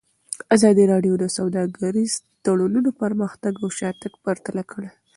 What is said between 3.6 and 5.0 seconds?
او شاتګ پرتله کړی.